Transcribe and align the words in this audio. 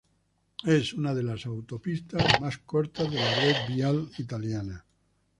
Es 0.65 0.93
una 0.93 1.13
de 1.13 1.21
las 1.21 1.45
autopistas 1.45 2.41
más 2.41 2.57
cortas 2.57 3.07
de 3.07 3.17
la 3.17 3.35
red 3.35 3.55
vial 3.67 4.09
italiana. 4.17 4.83